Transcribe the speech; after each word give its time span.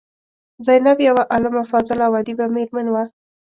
زینب 0.65 0.97
یوه 1.07 1.23
عالمه، 1.33 1.63
فاضله 1.71 2.03
او 2.07 2.13
ادیبه 2.19 2.45
میرمن 2.55 2.87
وه. 2.93 3.03